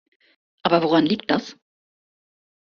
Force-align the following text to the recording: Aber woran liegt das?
Aber 0.63 0.81
woran 0.81 1.05
liegt 1.05 1.29
das? 1.29 1.55